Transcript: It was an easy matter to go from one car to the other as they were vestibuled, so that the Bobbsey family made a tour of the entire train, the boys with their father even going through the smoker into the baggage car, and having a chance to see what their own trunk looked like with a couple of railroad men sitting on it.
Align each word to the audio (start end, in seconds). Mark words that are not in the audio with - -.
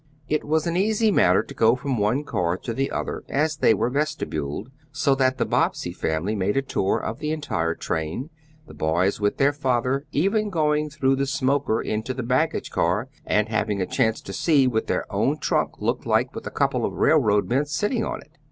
It 0.27 0.43
was 0.43 0.65
an 0.65 0.75
easy 0.75 1.11
matter 1.11 1.43
to 1.43 1.53
go 1.53 1.75
from 1.75 1.99
one 1.99 2.23
car 2.23 2.57
to 2.57 2.73
the 2.73 2.89
other 2.89 3.23
as 3.29 3.57
they 3.57 3.75
were 3.75 3.91
vestibuled, 3.91 4.71
so 4.91 5.13
that 5.13 5.37
the 5.37 5.45
Bobbsey 5.45 5.93
family 5.93 6.35
made 6.35 6.57
a 6.57 6.63
tour 6.63 6.97
of 6.97 7.19
the 7.19 7.29
entire 7.31 7.75
train, 7.75 8.31
the 8.65 8.73
boys 8.73 9.21
with 9.21 9.37
their 9.37 9.53
father 9.53 10.07
even 10.11 10.49
going 10.49 10.89
through 10.89 11.17
the 11.17 11.27
smoker 11.27 11.83
into 11.83 12.15
the 12.15 12.23
baggage 12.23 12.71
car, 12.71 13.09
and 13.27 13.49
having 13.49 13.79
a 13.79 13.85
chance 13.85 14.21
to 14.21 14.33
see 14.33 14.65
what 14.65 14.87
their 14.87 15.05
own 15.13 15.37
trunk 15.37 15.79
looked 15.79 16.07
like 16.07 16.33
with 16.33 16.47
a 16.47 16.49
couple 16.49 16.83
of 16.83 16.93
railroad 16.93 17.47
men 17.47 17.67
sitting 17.67 18.03
on 18.03 18.21
it. 18.21 18.31